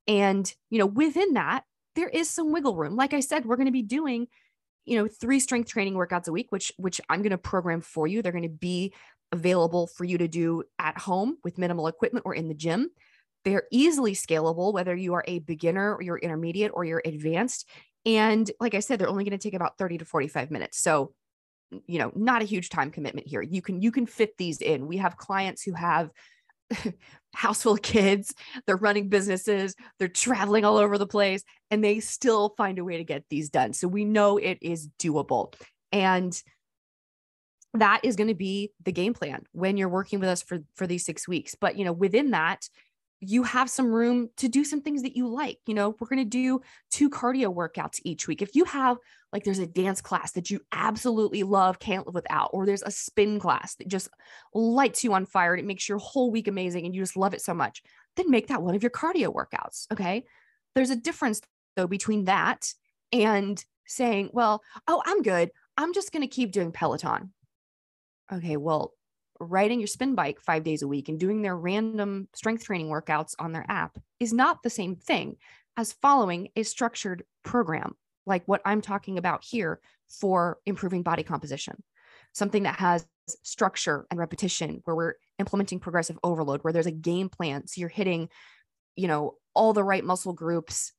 And, 0.07 0.51
you 0.69 0.79
know, 0.79 0.85
within 0.85 1.33
that, 1.33 1.63
there 1.95 2.07
is 2.07 2.29
some 2.29 2.51
wiggle 2.51 2.75
room. 2.75 2.95
Like 2.95 3.13
I 3.13 3.19
said, 3.19 3.45
we're 3.45 3.55
going 3.55 3.67
to 3.67 3.71
be 3.71 3.81
doing, 3.81 4.27
you 4.85 4.97
know, 4.97 5.07
three 5.07 5.39
strength 5.39 5.69
training 5.69 5.95
workouts 5.95 6.27
a 6.27 6.31
week, 6.31 6.47
which, 6.51 6.71
which 6.77 7.01
I'm 7.09 7.21
going 7.21 7.31
to 7.31 7.37
program 7.37 7.81
for 7.81 8.07
you. 8.07 8.21
They're 8.21 8.31
going 8.31 8.43
to 8.43 8.49
be 8.49 8.93
available 9.35 9.87
for 9.87 10.03
you 10.03 10.17
to 10.17 10.27
do 10.27 10.63
at 10.79 10.97
home 10.97 11.37
with 11.43 11.57
minimal 11.57 11.87
equipment 11.87 12.25
or 12.25 12.33
in 12.33 12.47
the 12.47 12.53
gym. 12.53 12.89
They're 13.43 13.67
easily 13.71 14.13
scalable, 14.13 14.73
whether 14.73 14.95
you 14.95 15.13
are 15.13 15.23
a 15.27 15.39
beginner 15.39 15.93
or 15.93 16.01
you're 16.01 16.17
intermediate 16.17 16.71
or 16.73 16.83
you're 16.83 17.03
advanced. 17.05 17.69
And 18.05 18.49
like 18.59 18.73
I 18.73 18.79
said, 18.79 18.97
they're 18.97 19.09
only 19.09 19.23
going 19.23 19.37
to 19.37 19.43
take 19.43 19.53
about 19.53 19.77
30 19.77 19.99
to 19.99 20.05
45 20.05 20.49
minutes. 20.49 20.79
So 20.79 21.13
you 21.87 21.99
know 21.99 22.11
not 22.15 22.41
a 22.41 22.45
huge 22.45 22.69
time 22.69 22.91
commitment 22.91 23.27
here 23.27 23.41
you 23.41 23.61
can 23.61 23.81
you 23.81 23.91
can 23.91 24.05
fit 24.05 24.37
these 24.37 24.61
in 24.61 24.87
we 24.87 24.97
have 24.97 25.17
clients 25.17 25.63
who 25.63 25.73
have 25.73 26.11
house 27.33 27.63
full 27.63 27.73
of 27.73 27.81
kids 27.81 28.33
they're 28.65 28.75
running 28.75 29.09
businesses 29.09 29.75
they're 29.99 30.07
traveling 30.07 30.63
all 30.63 30.77
over 30.77 30.97
the 30.97 31.07
place 31.07 31.43
and 31.71 31.83
they 31.83 31.99
still 31.99 32.53
find 32.57 32.79
a 32.79 32.83
way 32.83 32.97
to 32.97 33.03
get 33.03 33.23
these 33.29 33.49
done 33.49 33.73
so 33.73 33.87
we 33.87 34.05
know 34.05 34.37
it 34.37 34.57
is 34.61 34.89
doable 34.99 35.53
and 35.91 36.41
that 37.75 38.01
is 38.03 38.15
going 38.15 38.27
to 38.27 38.35
be 38.35 38.71
the 38.83 38.91
game 38.91 39.13
plan 39.13 39.43
when 39.51 39.77
you're 39.77 39.89
working 39.89 40.19
with 40.19 40.29
us 40.29 40.41
for 40.41 40.59
for 40.75 40.87
these 40.87 41.05
6 41.05 41.27
weeks 41.27 41.55
but 41.55 41.77
you 41.77 41.85
know 41.85 41.93
within 41.93 42.31
that 42.31 42.67
you 43.27 43.43
have 43.43 43.69
some 43.69 43.91
room 43.91 44.29
to 44.37 44.47
do 44.47 44.63
some 44.63 44.81
things 44.81 45.01
that 45.01 45.15
you 45.15 45.27
like. 45.27 45.59
You 45.65 45.73
know, 45.73 45.95
we're 45.99 46.07
going 46.07 46.19
to 46.19 46.25
do 46.25 46.61
two 46.91 47.09
cardio 47.09 47.53
workouts 47.53 47.99
each 48.03 48.27
week. 48.27 48.41
If 48.41 48.55
you 48.55 48.65
have 48.65 48.97
like 49.31 49.43
there's 49.43 49.59
a 49.59 49.67
dance 49.67 50.01
class 50.01 50.33
that 50.33 50.49
you 50.49 50.59
absolutely 50.71 51.43
love, 51.43 51.79
can't 51.79 52.05
live 52.05 52.15
without, 52.15 52.51
or 52.53 52.65
there's 52.65 52.83
a 52.83 52.91
spin 52.91 53.39
class 53.39 53.75
that 53.75 53.87
just 53.87 54.09
lights 54.53 55.03
you 55.03 55.13
on 55.13 55.25
fire 55.25 55.53
and 55.53 55.59
it 55.61 55.67
makes 55.67 55.89
your 55.89 55.97
whole 55.97 56.31
week 56.31 56.47
amazing 56.47 56.85
and 56.85 56.93
you 56.93 57.01
just 57.01 57.17
love 57.17 57.33
it 57.33 57.41
so 57.41 57.53
much, 57.53 57.81
then 58.15 58.29
make 58.29 58.47
that 58.47 58.61
one 58.61 58.75
of 58.75 58.83
your 58.83 58.91
cardio 58.91 59.33
workouts. 59.33 59.91
Okay. 59.91 60.25
There's 60.73 60.89
a 60.89 60.95
difference 60.95 61.41
though 61.75 61.87
between 61.87 62.25
that 62.25 62.73
and 63.11 63.63
saying, 63.87 64.29
well, 64.33 64.61
oh, 64.87 65.01
I'm 65.05 65.21
good. 65.21 65.51
I'm 65.77 65.93
just 65.93 66.11
going 66.11 66.21
to 66.21 66.27
keep 66.27 66.51
doing 66.51 66.71
Peloton. 66.71 67.33
Okay. 68.31 68.57
Well, 68.57 68.93
riding 69.39 69.79
your 69.79 69.87
spin 69.87 70.15
bike 70.15 70.39
five 70.41 70.63
days 70.63 70.81
a 70.81 70.87
week 70.87 71.09
and 71.09 71.19
doing 71.19 71.41
their 71.41 71.57
random 71.57 72.27
strength 72.33 72.63
training 72.63 72.87
workouts 72.87 73.33
on 73.37 73.51
their 73.51 73.65
app 73.67 73.97
is 74.19 74.33
not 74.33 74.63
the 74.63 74.69
same 74.69 74.95
thing 74.95 75.35
as 75.77 75.93
following 75.93 76.49
a 76.55 76.63
structured 76.63 77.23
program 77.43 77.95
like 78.25 78.43
what 78.45 78.61
I'm 78.65 78.81
talking 78.81 79.17
about 79.17 79.43
here 79.43 79.79
for 80.09 80.57
improving 80.65 81.03
body 81.03 81.23
composition. 81.23 81.83
Something 82.33 82.63
that 82.63 82.79
has 82.79 83.05
structure 83.43 84.05
and 84.09 84.19
repetition, 84.19 84.81
where 84.85 84.95
we're 84.95 85.13
implementing 85.39 85.79
progressive 85.79 86.17
overload, 86.23 86.63
where 86.63 86.73
there's 86.73 86.85
a 86.85 86.91
game 86.91 87.29
plan. 87.29 87.67
So 87.67 87.79
you're 87.79 87.89
hitting, 87.89 88.29
you 88.95 89.07
know, 89.07 89.35
all 89.53 89.73
the 89.73 89.83
right 89.83 90.03
muscle 90.03 90.33
groups 90.33 90.91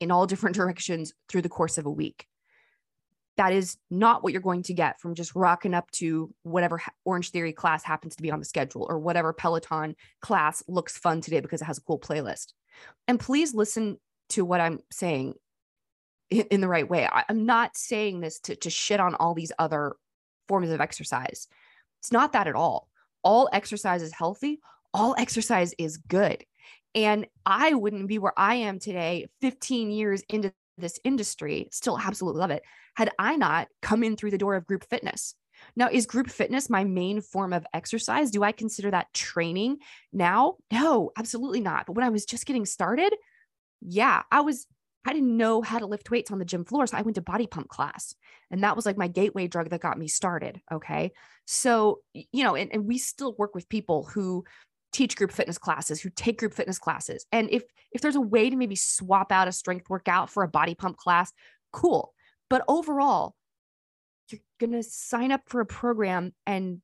in 0.00 0.10
all 0.10 0.26
different 0.26 0.56
directions 0.56 1.12
through 1.28 1.42
the 1.42 1.48
course 1.48 1.78
of 1.78 1.86
a 1.86 1.90
week. 1.90 2.26
That 3.36 3.52
is 3.52 3.76
not 3.90 4.22
what 4.22 4.32
you're 4.32 4.40
going 4.40 4.62
to 4.64 4.74
get 4.74 5.00
from 5.00 5.14
just 5.14 5.34
rocking 5.34 5.74
up 5.74 5.90
to 5.92 6.32
whatever 6.42 6.80
Orange 7.04 7.30
Theory 7.30 7.52
class 7.52 7.84
happens 7.84 8.16
to 8.16 8.22
be 8.22 8.30
on 8.30 8.38
the 8.38 8.44
schedule 8.44 8.86
or 8.88 8.98
whatever 8.98 9.32
Peloton 9.32 9.94
class 10.20 10.62
looks 10.68 10.96
fun 10.96 11.20
today 11.20 11.40
because 11.40 11.60
it 11.60 11.66
has 11.66 11.78
a 11.78 11.82
cool 11.82 11.98
playlist. 11.98 12.52
And 13.06 13.20
please 13.20 13.54
listen 13.54 13.98
to 14.30 14.44
what 14.44 14.60
I'm 14.60 14.80
saying 14.90 15.34
in, 16.30 16.60
the 16.60 16.68
right 16.68 16.88
way. 16.88 17.06
I, 17.06 17.24
I'm 17.28 17.46
not 17.46 17.76
saying 17.76 18.20
this 18.20 18.40
to, 18.40 18.56
to 18.56 18.70
shit 18.70 19.00
on 19.00 19.14
all 19.14 19.34
these 19.34 19.52
other 19.58 19.96
forms 20.48 20.70
of 20.70 20.80
exercise. 20.80 21.46
It's 22.00 22.12
not 22.12 22.32
that 22.32 22.46
at 22.46 22.54
all. 22.54 22.88
All 23.22 23.48
exercise 23.52 24.02
is 24.02 24.12
healthy, 24.12 24.60
all 24.94 25.14
exercise 25.18 25.74
is 25.78 25.96
good. 25.96 26.44
And 26.94 27.26
I 27.44 27.74
wouldn't 27.74 28.08
be 28.08 28.18
where 28.18 28.32
I 28.36 28.54
am 28.56 28.78
today, 28.78 29.28
15 29.40 29.90
years 29.90 30.22
into 30.28 30.52
this 30.78 30.98
industry, 31.04 31.68
still 31.72 31.98
absolutely 31.98 32.40
love 32.40 32.50
it, 32.50 32.62
had 32.96 33.10
I 33.18 33.36
not 33.36 33.68
come 33.82 34.02
in 34.02 34.16
through 34.16 34.30
the 34.30 34.38
door 34.38 34.54
of 34.54 34.66
group 34.66 34.84
fitness. 34.88 35.34
Now, 35.74 35.88
is 35.90 36.06
group 36.06 36.28
fitness 36.28 36.68
my 36.68 36.84
main 36.84 37.20
form 37.20 37.52
of 37.52 37.66
exercise? 37.72 38.30
Do 38.30 38.42
I 38.42 38.52
consider 38.52 38.90
that 38.90 39.12
training 39.14 39.78
now? 40.12 40.56
No, 40.70 41.12
absolutely 41.16 41.60
not. 41.60 41.86
But 41.86 41.96
when 41.96 42.04
I 42.04 42.10
was 42.10 42.26
just 42.26 42.46
getting 42.46 42.66
started, 42.66 43.14
yeah, 43.80 44.22
I 44.30 44.40
was 44.40 44.66
I 45.06 45.12
didn't 45.12 45.36
know 45.36 45.62
how 45.62 45.78
to 45.78 45.86
lift 45.86 46.10
weights 46.10 46.32
on 46.32 46.40
the 46.40 46.44
gym 46.44 46.64
floor. 46.64 46.86
So 46.86 46.96
I 46.96 47.02
went 47.02 47.14
to 47.14 47.22
body 47.22 47.46
pump 47.46 47.68
class. 47.68 48.14
And 48.50 48.64
that 48.64 48.74
was 48.74 48.84
like 48.84 48.98
my 48.98 49.06
gateway 49.06 49.46
drug 49.46 49.70
that 49.70 49.80
got 49.80 49.98
me 49.98 50.08
started. 50.08 50.60
Okay. 50.70 51.12
So, 51.46 52.00
you 52.12 52.42
know, 52.42 52.56
and, 52.56 52.72
and 52.72 52.86
we 52.86 52.98
still 52.98 53.36
work 53.38 53.54
with 53.54 53.68
people 53.68 54.02
who 54.02 54.44
teach 54.92 55.16
group 55.16 55.32
fitness 55.32 55.58
classes, 55.58 56.00
who 56.00 56.10
take 56.10 56.38
group 56.38 56.54
fitness 56.54 56.78
classes. 56.78 57.26
And 57.32 57.48
if 57.50 57.64
if 57.92 58.00
there's 58.00 58.16
a 58.16 58.20
way 58.20 58.50
to 58.50 58.56
maybe 58.56 58.76
swap 58.76 59.32
out 59.32 59.48
a 59.48 59.52
strength 59.52 59.88
workout 59.88 60.30
for 60.30 60.42
a 60.42 60.48
body 60.48 60.74
pump 60.74 60.96
class, 60.96 61.32
cool. 61.72 62.12
But 62.48 62.64
overall, 62.68 63.34
you're 64.28 64.40
gonna 64.60 64.82
sign 64.82 65.32
up 65.32 65.42
for 65.46 65.60
a 65.60 65.66
program 65.66 66.32
and 66.46 66.80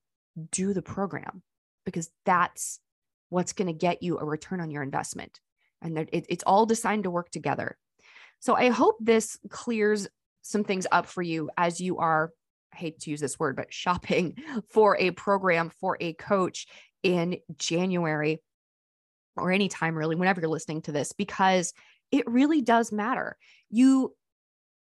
do 0.51 0.73
the 0.73 0.83
program 0.83 1.43
because 1.85 2.11
that's 2.25 2.81
what's 3.29 3.53
going 3.53 3.67
to 3.67 3.73
get 3.73 4.03
you 4.03 4.19
a 4.19 4.25
return 4.25 4.63
on 4.63 4.71
your 4.71 4.83
investment 4.83 5.41
and 5.83 5.99
it, 5.99 6.09
it's 6.31 6.45
all 6.47 6.65
designed 6.65 7.05
to 7.05 7.11
work 7.11 7.29
together 7.31 7.77
so 8.43 8.57
I 8.57 8.71
hope 8.71 8.97
this 8.99 9.39
clears 9.51 10.09
some 10.43 10.65
things 10.65 10.89
up 10.91 11.07
for 11.07 11.23
you 11.23 11.49
as 11.57 11.81
you 11.81 11.99
are, 11.99 12.33
I 12.75 12.77
hate 12.77 12.99
to 13.01 13.11
use 13.11 13.21
this 13.21 13.39
word, 13.39 13.55
but 13.55 13.73
shopping 13.73 14.37
for 14.69 14.97
a 14.99 15.13
program 15.13 15.71
for 15.71 15.97
a 16.01 16.15
coach 16.15 16.67
in 17.03 17.39
January 17.57 18.41
or 19.37 19.51
anytime 19.51 19.97
really, 19.97 20.17
whenever 20.17 20.41
you're 20.41 20.51
listening 20.51 20.83
to 20.83 20.93
this, 20.93 21.13
because 21.13 21.73
it 22.11 22.27
really 22.27 22.61
does 22.61 22.93
matter. 22.93 23.37
You 23.71 24.15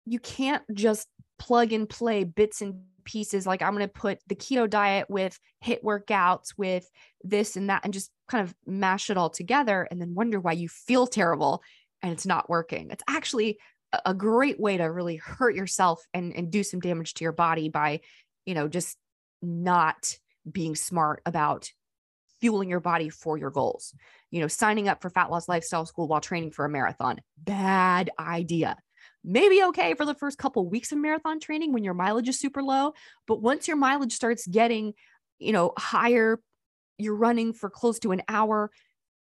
you 0.06 0.18
can't 0.18 0.62
just 0.74 1.08
plug 1.38 1.72
and 1.72 1.88
play 1.88 2.24
bits 2.24 2.60
and 2.60 2.82
pieces 3.04 3.46
like 3.46 3.60
i'm 3.60 3.74
going 3.74 3.86
to 3.86 3.92
put 3.92 4.18
the 4.28 4.34
keto 4.34 4.68
diet 4.68 5.06
with 5.10 5.38
hit 5.60 5.82
workouts 5.82 6.54
with 6.56 6.88
this 7.22 7.56
and 7.56 7.68
that 7.68 7.82
and 7.84 7.92
just 7.92 8.10
kind 8.28 8.46
of 8.46 8.54
mash 8.66 9.10
it 9.10 9.16
all 9.16 9.28
together 9.28 9.86
and 9.90 10.00
then 10.00 10.14
wonder 10.14 10.40
why 10.40 10.52
you 10.52 10.68
feel 10.68 11.06
terrible 11.06 11.62
and 12.04 12.12
it's 12.12 12.26
not 12.26 12.50
working. 12.50 12.90
It's 12.90 13.02
actually 13.08 13.58
a 14.04 14.12
great 14.12 14.60
way 14.60 14.76
to 14.76 14.84
really 14.84 15.16
hurt 15.16 15.54
yourself 15.54 16.04
and, 16.12 16.36
and 16.36 16.50
do 16.50 16.62
some 16.62 16.80
damage 16.80 17.14
to 17.14 17.24
your 17.24 17.32
body 17.32 17.70
by, 17.70 18.00
you 18.44 18.52
know, 18.52 18.68
just 18.68 18.98
not 19.40 20.18
being 20.50 20.76
smart 20.76 21.22
about 21.24 21.70
fueling 22.40 22.68
your 22.68 22.80
body 22.80 23.08
for 23.08 23.38
your 23.38 23.50
goals. 23.50 23.94
You 24.30 24.40
know, 24.40 24.48
signing 24.48 24.88
up 24.88 25.00
for 25.00 25.10
Fat 25.10 25.30
Loss 25.30 25.48
Lifestyle 25.48 25.86
School 25.86 26.08
while 26.08 26.20
training 26.20 26.50
for 26.50 26.64
a 26.64 26.68
marathon, 26.68 27.20
bad 27.38 28.10
idea. 28.18 28.76
Maybe 29.22 29.62
okay 29.64 29.94
for 29.94 30.04
the 30.04 30.14
first 30.14 30.38
couple 30.38 30.68
weeks 30.68 30.92
of 30.92 30.98
marathon 30.98 31.40
training 31.40 31.72
when 31.72 31.84
your 31.84 31.94
mileage 31.94 32.28
is 32.28 32.38
super 32.38 32.62
low, 32.62 32.92
but 33.26 33.40
once 33.40 33.66
your 33.66 33.76
mileage 33.76 34.12
starts 34.12 34.46
getting, 34.46 34.94
you 35.38 35.52
know, 35.52 35.72
higher, 35.78 36.40
you're 36.98 37.16
running 37.16 37.52
for 37.52 37.70
close 37.70 37.98
to 38.00 38.12
an 38.12 38.22
hour, 38.28 38.70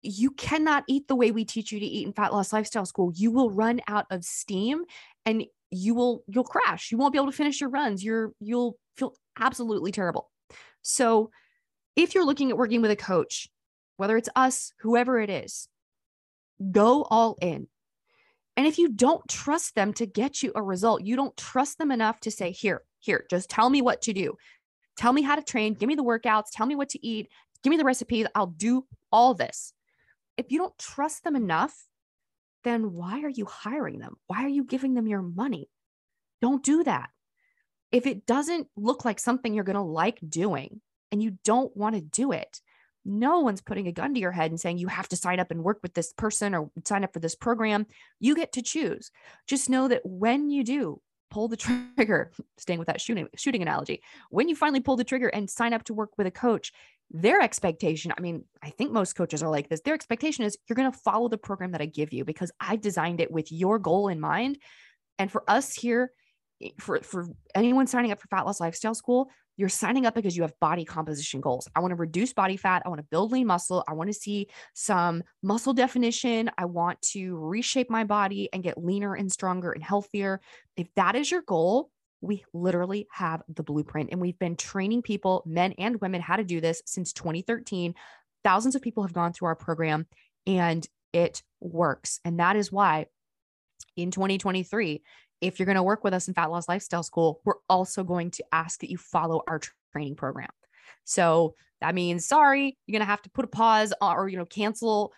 you 0.02 0.30
cannot 0.30 0.84
eat 0.86 1.08
the 1.08 1.16
way 1.16 1.30
we 1.30 1.44
teach 1.44 1.72
you 1.72 1.80
to 1.80 1.86
eat 1.86 2.06
in 2.06 2.12
fat 2.12 2.32
loss 2.32 2.52
lifestyle 2.52 2.86
school 2.86 3.12
you 3.14 3.30
will 3.30 3.50
run 3.50 3.80
out 3.88 4.06
of 4.10 4.24
steam 4.24 4.84
and 5.26 5.44
you 5.70 5.94
will 5.94 6.22
you'll 6.26 6.44
crash 6.44 6.90
you 6.90 6.98
won't 6.98 7.12
be 7.12 7.18
able 7.18 7.30
to 7.30 7.36
finish 7.36 7.60
your 7.60 7.70
runs 7.70 8.02
you're 8.02 8.32
you'll 8.40 8.78
feel 8.96 9.14
absolutely 9.38 9.92
terrible 9.92 10.30
so 10.82 11.30
if 11.98 12.14
you're 12.14 12.24
looking 12.24 12.50
at 12.50 12.56
working 12.56 12.80
with 12.80 12.90
a 12.90 12.96
coach 12.96 13.48
whether 13.96 14.16
it's 14.16 14.28
us 14.36 14.72
whoever 14.80 15.20
it 15.20 15.28
is 15.28 15.68
go 16.70 17.02
all 17.10 17.36
in. 17.40 17.66
And 18.56 18.66
if 18.66 18.78
you 18.78 18.88
don't 18.88 19.28
trust 19.28 19.74
them 19.74 19.92
to 19.94 20.06
get 20.06 20.42
you 20.42 20.52
a 20.54 20.62
result 20.62 21.02
you 21.02 21.16
don't 21.16 21.36
trust 21.36 21.78
them 21.78 21.90
enough 21.90 22.20
to 22.20 22.30
say 22.30 22.52
here 22.52 22.82
here 23.00 23.24
just 23.28 23.50
tell 23.50 23.68
me 23.68 23.82
what 23.82 24.00
to 24.02 24.12
do. 24.12 24.36
Tell 24.96 25.12
me 25.12 25.22
how 25.22 25.36
to 25.36 25.42
train. 25.42 25.74
Give 25.74 25.88
me 25.88 25.94
the 25.94 26.02
workouts. 26.02 26.46
Tell 26.52 26.66
me 26.66 26.74
what 26.74 26.88
to 26.90 27.06
eat. 27.06 27.28
Give 27.62 27.70
me 27.70 27.76
the 27.76 27.84
recipes. 27.84 28.26
I'll 28.34 28.46
do 28.46 28.84
all 29.12 29.34
this. 29.34 29.72
If 30.36 30.50
you 30.50 30.58
don't 30.58 30.76
trust 30.78 31.22
them 31.22 31.36
enough, 31.36 31.86
then 32.64 32.92
why 32.92 33.22
are 33.22 33.28
you 33.28 33.46
hiring 33.46 34.00
them? 34.00 34.16
Why 34.26 34.44
are 34.44 34.48
you 34.48 34.64
giving 34.64 34.94
them 34.94 35.06
your 35.06 35.22
money? 35.22 35.68
Don't 36.42 36.64
do 36.64 36.82
that. 36.84 37.10
If 37.92 38.06
it 38.06 38.26
doesn't 38.26 38.66
look 38.76 39.04
like 39.04 39.20
something 39.20 39.54
you're 39.54 39.64
going 39.64 39.76
to 39.76 39.82
like 39.82 40.18
doing 40.28 40.80
and 41.10 41.22
you 41.22 41.38
don't 41.44 41.76
want 41.76 41.94
to 41.94 42.00
do 42.00 42.32
it, 42.32 42.60
no 43.04 43.40
one's 43.40 43.62
putting 43.62 43.88
a 43.88 43.92
gun 43.92 44.14
to 44.14 44.20
your 44.20 44.32
head 44.32 44.50
and 44.50 44.60
saying 44.60 44.78
you 44.78 44.88
have 44.88 45.08
to 45.08 45.16
sign 45.16 45.40
up 45.40 45.50
and 45.50 45.64
work 45.64 45.78
with 45.82 45.94
this 45.94 46.12
person 46.12 46.54
or 46.54 46.70
sign 46.84 47.04
up 47.04 47.12
for 47.12 47.20
this 47.20 47.34
program. 47.34 47.86
You 48.20 48.34
get 48.34 48.52
to 48.52 48.62
choose. 48.62 49.10
Just 49.46 49.70
know 49.70 49.88
that 49.88 50.02
when 50.04 50.50
you 50.50 50.62
do 50.62 51.00
pull 51.30 51.48
the 51.48 51.56
trigger, 51.96 52.32
staying 52.58 52.78
with 52.78 52.88
that 52.88 53.00
shooting 53.00 53.28
shooting 53.36 53.62
analogy, 53.62 54.02
when 54.30 54.48
you 54.48 54.56
finally 54.56 54.80
pull 54.80 54.96
the 54.96 55.04
trigger 55.04 55.28
and 55.28 55.48
sign 55.48 55.72
up 55.72 55.84
to 55.84 55.94
work 55.94 56.10
with 56.18 56.26
a 56.26 56.30
coach, 56.30 56.72
their 57.10 57.40
expectation, 57.40 58.12
I 58.16 58.20
mean, 58.20 58.44
I 58.62 58.70
think 58.70 58.92
most 58.92 59.14
coaches 59.14 59.42
are 59.42 59.50
like 59.50 59.68
this. 59.68 59.80
Their 59.80 59.94
expectation 59.94 60.44
is 60.44 60.58
you're 60.68 60.76
going 60.76 60.92
to 60.92 60.98
follow 60.98 61.28
the 61.28 61.38
program 61.38 61.72
that 61.72 61.80
I 61.80 61.86
give 61.86 62.12
you 62.12 62.24
because 62.24 62.52
I 62.60 62.76
designed 62.76 63.20
it 63.20 63.30
with 63.30 63.50
your 63.50 63.78
goal 63.78 64.08
in 64.08 64.20
mind. 64.20 64.58
And 65.18 65.32
for 65.32 65.42
us 65.48 65.74
here, 65.74 66.12
for, 66.78 67.00
for 67.00 67.26
anyone 67.54 67.86
signing 67.86 68.12
up 68.12 68.20
for 68.20 68.28
Fat 68.28 68.44
Loss 68.44 68.60
Lifestyle 68.60 68.94
School, 68.94 69.30
you're 69.58 69.68
signing 69.68 70.06
up 70.06 70.14
because 70.14 70.36
you 70.36 70.42
have 70.42 70.58
body 70.60 70.84
composition 70.84 71.40
goals. 71.40 71.68
I 71.74 71.80
want 71.80 71.90
to 71.90 71.96
reduce 71.96 72.32
body 72.32 72.56
fat. 72.56 72.82
I 72.86 72.88
want 72.88 73.00
to 73.00 73.06
build 73.10 73.32
lean 73.32 73.48
muscle. 73.48 73.84
I 73.88 73.92
want 73.92 74.08
to 74.08 74.14
see 74.14 74.46
some 74.72 75.24
muscle 75.42 75.74
definition. 75.74 76.48
I 76.56 76.64
want 76.64 77.02
to 77.10 77.36
reshape 77.36 77.90
my 77.90 78.04
body 78.04 78.48
and 78.52 78.62
get 78.62 78.82
leaner 78.82 79.14
and 79.14 79.30
stronger 79.30 79.72
and 79.72 79.82
healthier. 79.82 80.40
If 80.76 80.86
that 80.94 81.16
is 81.16 81.30
your 81.30 81.42
goal, 81.42 81.90
we 82.20 82.44
literally 82.54 83.08
have 83.10 83.42
the 83.48 83.64
blueprint 83.64 84.10
and 84.12 84.20
we've 84.20 84.38
been 84.38 84.56
training 84.56 85.02
people, 85.02 85.42
men 85.44 85.72
and 85.72 86.00
women, 86.00 86.20
how 86.20 86.36
to 86.36 86.44
do 86.44 86.60
this 86.60 86.80
since 86.86 87.12
2013. 87.12 87.94
Thousands 88.44 88.76
of 88.76 88.82
people 88.82 89.02
have 89.02 89.12
gone 89.12 89.32
through 89.32 89.48
our 89.48 89.56
program 89.56 90.06
and 90.46 90.86
it 91.12 91.42
works. 91.60 92.20
And 92.24 92.38
that 92.38 92.54
is 92.54 92.70
why 92.70 93.06
in 93.96 94.12
2023, 94.12 95.02
if 95.40 95.58
you're 95.58 95.66
going 95.66 95.76
to 95.76 95.82
work 95.82 96.04
with 96.04 96.14
us 96.14 96.28
in 96.28 96.34
Fat 96.34 96.50
Loss 96.50 96.68
Lifestyle 96.68 97.02
School, 97.02 97.40
we're 97.44 97.54
also 97.68 98.04
going 98.04 98.30
to 98.32 98.44
ask 98.52 98.80
that 98.80 98.90
you 98.90 98.98
follow 98.98 99.42
our 99.46 99.60
training 99.92 100.16
program. 100.16 100.50
So 101.04 101.54
that 101.80 101.94
means, 101.94 102.26
sorry, 102.26 102.76
you're 102.86 102.98
going 102.98 103.06
to 103.06 103.10
have 103.10 103.22
to 103.22 103.30
put 103.30 103.44
a 103.44 103.48
pause 103.48 103.94
or, 104.00 104.28
you 104.28 104.36
know, 104.36 104.44
cancel 104.44 105.12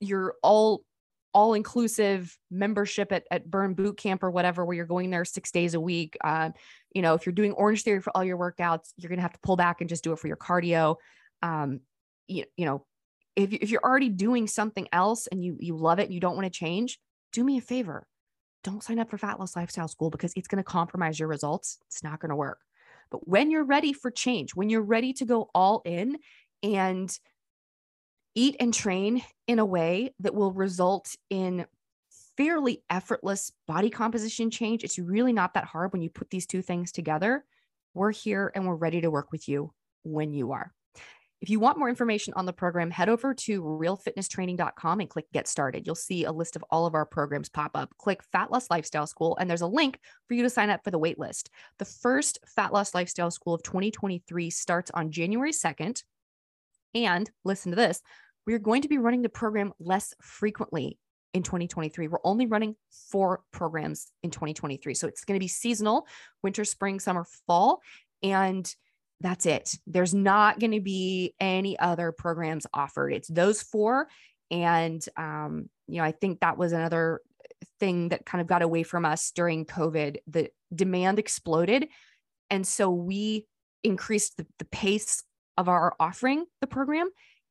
your 0.00 0.34
all 0.42 0.84
all 1.32 1.54
inclusive 1.54 2.38
membership 2.48 3.10
at, 3.10 3.24
at 3.28 3.50
Burn 3.50 3.74
Boot 3.74 3.96
Camp 3.96 4.22
or 4.22 4.30
whatever, 4.30 4.64
where 4.64 4.76
you're 4.76 4.86
going 4.86 5.10
there 5.10 5.24
six 5.24 5.50
days 5.50 5.74
a 5.74 5.80
week. 5.80 6.16
Um, 6.22 6.54
you 6.94 7.02
know, 7.02 7.14
if 7.14 7.26
you're 7.26 7.32
doing 7.32 7.52
Orange 7.52 7.82
Theory 7.82 8.00
for 8.00 8.16
all 8.16 8.22
your 8.22 8.38
workouts, 8.38 8.92
you're 8.96 9.08
going 9.08 9.18
to 9.18 9.22
have 9.22 9.32
to 9.32 9.40
pull 9.42 9.56
back 9.56 9.80
and 9.80 9.90
just 9.90 10.04
do 10.04 10.12
it 10.12 10.20
for 10.20 10.28
your 10.28 10.36
cardio. 10.36 10.94
Um, 11.42 11.80
you, 12.28 12.44
you 12.56 12.66
know, 12.66 12.86
if, 13.34 13.52
if 13.52 13.70
you're 13.70 13.82
already 13.82 14.10
doing 14.10 14.46
something 14.46 14.86
else 14.92 15.26
and 15.26 15.44
you, 15.44 15.56
you 15.58 15.76
love 15.76 15.98
it 15.98 16.04
and 16.04 16.14
you 16.14 16.20
don't 16.20 16.36
want 16.36 16.44
to 16.44 16.56
change, 16.56 17.00
do 17.32 17.42
me 17.42 17.58
a 17.58 17.60
favor. 17.60 18.06
Don't 18.64 18.82
sign 18.82 18.98
up 18.98 19.10
for 19.10 19.18
Fat 19.18 19.38
Loss 19.38 19.54
Lifestyle 19.54 19.88
School 19.88 20.10
because 20.10 20.32
it's 20.34 20.48
going 20.48 20.62
to 20.62 20.64
compromise 20.64 21.18
your 21.18 21.28
results. 21.28 21.78
It's 21.86 22.02
not 22.02 22.18
going 22.18 22.30
to 22.30 22.36
work. 22.36 22.58
But 23.10 23.28
when 23.28 23.50
you're 23.50 23.64
ready 23.64 23.92
for 23.92 24.10
change, 24.10 24.56
when 24.56 24.70
you're 24.70 24.82
ready 24.82 25.12
to 25.12 25.24
go 25.24 25.50
all 25.54 25.82
in 25.84 26.18
and 26.62 27.16
eat 28.34 28.56
and 28.58 28.74
train 28.74 29.22
in 29.46 29.58
a 29.58 29.64
way 29.64 30.14
that 30.20 30.34
will 30.34 30.52
result 30.52 31.14
in 31.30 31.66
fairly 32.36 32.82
effortless 32.90 33.52
body 33.66 33.90
composition 33.90 34.50
change. 34.50 34.82
It's 34.82 34.98
really 34.98 35.32
not 35.32 35.54
that 35.54 35.64
hard 35.64 35.92
when 35.92 36.02
you 36.02 36.10
put 36.10 36.30
these 36.30 36.46
two 36.46 36.62
things 36.62 36.90
together. 36.90 37.44
We're 37.94 38.10
here 38.10 38.50
and 38.54 38.66
we're 38.66 38.74
ready 38.74 39.00
to 39.02 39.10
work 39.10 39.30
with 39.30 39.48
you 39.48 39.72
when 40.02 40.32
you 40.32 40.52
are. 40.52 40.72
If 41.44 41.50
you 41.50 41.60
want 41.60 41.76
more 41.76 41.90
information 41.90 42.32
on 42.36 42.46
the 42.46 42.54
program, 42.54 42.90
head 42.90 43.10
over 43.10 43.34
to 43.34 43.62
realfitnesstraining.com 43.62 45.00
and 45.00 45.10
click 45.10 45.26
get 45.30 45.46
started. 45.46 45.84
You'll 45.84 45.94
see 45.94 46.24
a 46.24 46.32
list 46.32 46.56
of 46.56 46.64
all 46.70 46.86
of 46.86 46.94
our 46.94 47.04
programs 47.04 47.50
pop 47.50 47.72
up. 47.74 47.94
Click 47.98 48.22
Fat 48.22 48.50
Loss 48.50 48.70
Lifestyle 48.70 49.06
School, 49.06 49.36
and 49.38 49.50
there's 49.50 49.60
a 49.60 49.66
link 49.66 49.98
for 50.26 50.32
you 50.32 50.42
to 50.42 50.48
sign 50.48 50.70
up 50.70 50.82
for 50.82 50.90
the 50.90 50.98
wait 50.98 51.18
list. 51.18 51.50
The 51.78 51.84
first 51.84 52.38
Fat 52.46 52.72
Loss 52.72 52.94
Lifestyle 52.94 53.30
School 53.30 53.52
of 53.52 53.62
2023 53.62 54.48
starts 54.48 54.90
on 54.94 55.10
January 55.10 55.52
2nd. 55.52 56.02
And 56.94 57.30
listen 57.44 57.72
to 57.72 57.76
this 57.76 58.00
we're 58.46 58.58
going 58.58 58.80
to 58.80 58.88
be 58.88 58.96
running 58.96 59.20
the 59.20 59.28
program 59.28 59.74
less 59.78 60.14
frequently 60.22 60.98
in 61.34 61.42
2023. 61.42 62.08
We're 62.08 62.20
only 62.24 62.46
running 62.46 62.74
four 63.10 63.42
programs 63.52 64.10
in 64.22 64.30
2023. 64.30 64.94
So 64.94 65.08
it's 65.08 65.26
going 65.26 65.38
to 65.38 65.44
be 65.44 65.48
seasonal 65.48 66.06
winter, 66.42 66.64
spring, 66.64 67.00
summer, 67.00 67.26
fall. 67.46 67.82
And 68.22 68.74
that's 69.20 69.46
it. 69.46 69.74
There's 69.86 70.14
not 70.14 70.58
going 70.58 70.72
to 70.72 70.80
be 70.80 71.34
any 71.40 71.78
other 71.78 72.12
programs 72.12 72.66
offered. 72.74 73.12
It's 73.12 73.28
those 73.28 73.62
four. 73.62 74.08
And, 74.50 75.04
um, 75.16 75.70
you 75.86 75.98
know, 75.98 76.04
I 76.04 76.12
think 76.12 76.40
that 76.40 76.58
was 76.58 76.72
another 76.72 77.20
thing 77.80 78.10
that 78.10 78.26
kind 78.26 78.42
of 78.42 78.46
got 78.46 78.62
away 78.62 78.82
from 78.82 79.04
us 79.04 79.30
during 79.30 79.64
COVID. 79.64 80.16
The 80.26 80.50
demand 80.74 81.18
exploded. 81.18 81.88
And 82.50 82.66
so 82.66 82.90
we 82.90 83.46
increased 83.82 84.36
the, 84.36 84.46
the 84.58 84.64
pace 84.66 85.22
of 85.56 85.68
our 85.68 85.94
offering 86.00 86.44
the 86.60 86.66
program 86.66 87.08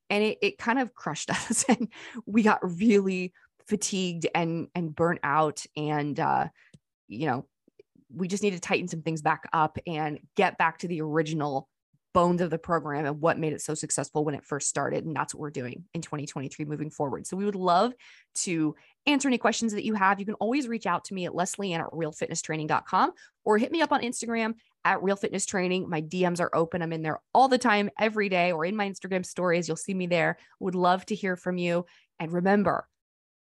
and 0.10 0.24
it, 0.24 0.38
it 0.42 0.58
kind 0.58 0.80
of 0.80 0.94
crushed 0.94 1.30
us 1.50 1.66
and 1.70 1.88
we 2.26 2.44
got 2.44 2.60
really 2.80 3.34
fatigued 3.68 4.28
and 4.36 4.68
and 4.76 4.94
burnt 4.94 5.22
out 5.24 5.64
and 5.78 6.20
uh 6.20 6.48
you 7.08 7.28
know 7.28 7.46
we 8.16 8.28
just 8.28 8.44
need 8.44 8.54
to 8.54 8.60
tighten 8.60 8.88
some 8.88 9.02
things 9.02 9.22
back 9.22 9.48
up 9.54 9.78
and 9.88 10.20
get 10.36 10.58
back 10.58 10.80
to 10.80 10.88
the 10.88 11.02
original 11.02 11.68
bones 12.14 12.42
of 12.42 12.50
the 12.50 12.60
program 12.60 13.06
and 13.06 13.20
what 13.20 13.40
made 13.40 13.54
it 13.54 13.62
so 13.62 13.74
successful 13.74 14.24
when 14.24 14.36
it 14.36 14.46
first 14.46 14.70
started. 14.70 15.04
And 15.06 15.16
that's 15.16 15.34
what 15.34 15.42
we're 15.42 15.50
doing 15.50 15.84
in 15.94 16.02
2023 16.02 16.66
moving 16.66 16.90
forward. 16.90 17.26
So 17.26 17.36
we 17.36 17.46
would 17.46 17.56
love 17.56 17.94
to 18.36 18.76
answer 19.08 19.28
any 19.28 19.38
questions 19.38 19.74
that 19.74 19.84
you 19.84 19.96
have. 19.96 20.20
You 20.20 20.26
can 20.26 20.36
always 20.36 20.68
reach 20.68 20.86
out 20.86 21.06
to 21.06 21.14
me 21.14 21.26
at 21.26 21.36
Leslie 21.36 21.74
at 21.74 21.86
realfitnesstraining.com 21.88 23.12
or 23.44 23.58
hit 23.58 23.72
me 23.72 23.82
up 23.82 23.92
on 23.92 24.02
Instagram 24.02 24.54
at 24.86 25.02
Real 25.02 25.16
Fitness 25.16 25.46
Training. 25.46 25.90
My 25.90 26.02
DMs 26.02 26.40
are 26.40 26.56
open. 26.56 26.82
I'm 26.82 26.94
in 26.94 27.02
there 27.02 27.20
all 27.34 27.48
the 27.48 27.58
time, 27.58 27.90
every 28.00 28.30
day, 28.30 28.52
or 28.52 28.66
in 28.66 28.76
my 28.76 28.88
Instagram 28.88 29.26
stories. 29.26 29.68
You'll 29.68 29.78
see 29.78 29.94
me 29.94 30.08
there. 30.08 30.38
Would 30.60 30.76
love 30.76 31.06
to 31.08 31.16
hear 31.16 31.36
from 31.36 31.58
you. 31.58 31.86
And 32.20 32.32
remember, 32.32 32.88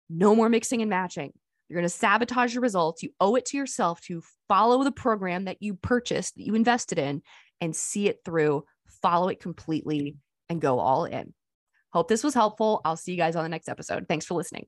no 0.08 0.34
more 0.34 0.48
mixing 0.48 0.82
and 0.82 0.90
matching. 0.90 1.32
You're 1.70 1.78
going 1.78 1.88
to 1.88 1.88
sabotage 1.88 2.52
your 2.52 2.62
results. 2.62 3.02
You 3.02 3.10
owe 3.20 3.36
it 3.36 3.46
to 3.46 3.56
yourself 3.56 4.00
to 4.02 4.22
follow 4.48 4.82
the 4.82 4.90
program 4.90 5.44
that 5.44 5.58
you 5.60 5.74
purchased, 5.74 6.34
that 6.34 6.44
you 6.44 6.56
invested 6.56 6.98
in, 6.98 7.22
and 7.60 7.76
see 7.76 8.08
it 8.08 8.18
through, 8.24 8.64
follow 9.02 9.28
it 9.28 9.38
completely, 9.38 10.16
and 10.48 10.60
go 10.60 10.80
all 10.80 11.04
in. 11.04 11.32
Hope 11.92 12.08
this 12.08 12.24
was 12.24 12.34
helpful. 12.34 12.80
I'll 12.84 12.96
see 12.96 13.12
you 13.12 13.18
guys 13.18 13.36
on 13.36 13.44
the 13.44 13.48
next 13.48 13.68
episode. 13.68 14.06
Thanks 14.08 14.26
for 14.26 14.34
listening. 14.34 14.66